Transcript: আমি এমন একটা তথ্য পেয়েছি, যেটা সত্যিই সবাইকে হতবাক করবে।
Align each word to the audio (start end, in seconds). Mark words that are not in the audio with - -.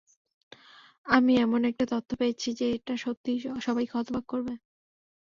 আমি 1.05 1.33
এমন 1.37 1.61
একটা 1.65 1.85
তথ্য 1.91 2.09
পেয়েছি, 2.19 2.49
যেটা 2.59 2.93
সত্যিই 2.97 3.37
সবাইকে 3.65 3.93
হতবাক 3.95 4.25
করবে। 4.27 4.53